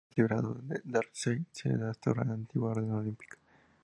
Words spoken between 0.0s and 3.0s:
Una vez liberado de Darkseid, se restaura la antigua orden